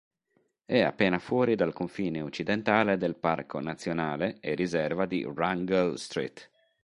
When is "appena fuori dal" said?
0.79-1.73